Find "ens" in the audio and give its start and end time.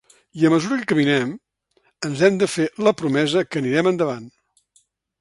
2.11-2.25